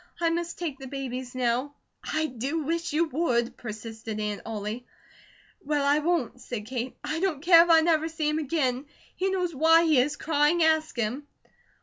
I 0.19 0.31
must 0.31 0.57
take 0.57 0.79
the 0.79 0.87
babies 0.87 1.35
now." 1.35 1.75
"I 2.03 2.25
do 2.25 2.63
wish 2.63 2.91
you 2.91 3.05
would!" 3.09 3.55
persisted 3.55 4.19
Aunt 4.19 4.41
Ollie. 4.47 4.87
"Well, 5.63 5.85
I 5.85 5.99
won't," 5.99 6.41
said 6.41 6.65
Kate. 6.65 6.97
"I 7.03 7.19
don't 7.19 7.43
care 7.43 7.63
if 7.63 7.69
I 7.69 7.81
never 7.81 8.07
see 8.09 8.27
him 8.27 8.39
again. 8.39 8.87
He 9.15 9.29
knows 9.29 9.53
WHY 9.53 9.83
he 9.83 9.99
is 9.99 10.17
crying; 10.17 10.63
ask 10.63 10.95
him." 10.97 11.27